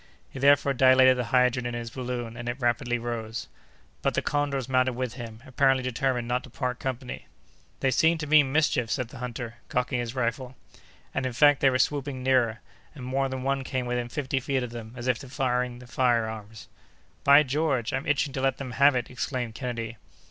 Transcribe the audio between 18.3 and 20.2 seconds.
to let them have it!" exclaimed Kennedy.